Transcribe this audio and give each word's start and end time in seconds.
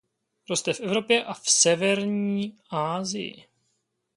Roste 0.49 0.73
v 0.73 0.79
Evropě 0.79 1.23
a 1.23 1.33
v 1.33 1.49
Severní 1.49 2.57
Asii. 2.69 3.45